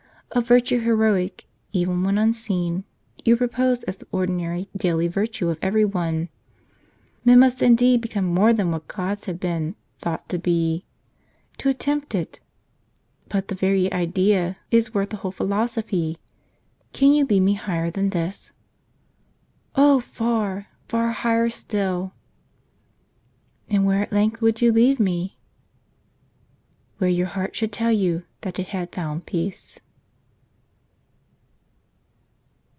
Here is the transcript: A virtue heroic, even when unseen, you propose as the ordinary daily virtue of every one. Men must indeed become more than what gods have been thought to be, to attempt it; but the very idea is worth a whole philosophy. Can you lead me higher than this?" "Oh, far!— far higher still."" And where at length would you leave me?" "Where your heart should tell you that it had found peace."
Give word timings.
A 0.33 0.39
virtue 0.39 0.79
heroic, 0.79 1.43
even 1.73 2.03
when 2.05 2.17
unseen, 2.17 2.85
you 3.25 3.35
propose 3.35 3.83
as 3.83 3.97
the 3.97 4.07
ordinary 4.13 4.69
daily 4.77 5.09
virtue 5.09 5.49
of 5.49 5.59
every 5.61 5.83
one. 5.83 6.29
Men 7.25 7.39
must 7.39 7.61
indeed 7.61 7.99
become 7.99 8.23
more 8.33 8.53
than 8.53 8.71
what 8.71 8.87
gods 8.87 9.25
have 9.25 9.41
been 9.41 9.75
thought 9.99 10.29
to 10.29 10.39
be, 10.39 10.85
to 11.57 11.67
attempt 11.67 12.15
it; 12.15 12.39
but 13.27 13.49
the 13.49 13.55
very 13.55 13.91
idea 13.91 14.55
is 14.71 14.93
worth 14.93 15.11
a 15.13 15.17
whole 15.17 15.33
philosophy. 15.33 16.17
Can 16.93 17.11
you 17.11 17.25
lead 17.25 17.41
me 17.41 17.55
higher 17.55 17.91
than 17.91 18.11
this?" 18.11 18.53
"Oh, 19.75 19.99
far!— 19.99 20.69
far 20.87 21.11
higher 21.11 21.49
still."" 21.49 22.13
And 23.69 23.85
where 23.85 24.01
at 24.03 24.13
length 24.13 24.39
would 24.41 24.61
you 24.61 24.71
leave 24.71 24.97
me?" 24.97 25.37
"Where 26.99 27.09
your 27.09 27.27
heart 27.27 27.53
should 27.57 27.73
tell 27.73 27.91
you 27.91 28.23
that 28.43 28.59
it 28.59 28.69
had 28.69 28.95
found 28.95 29.25
peace." 29.25 29.81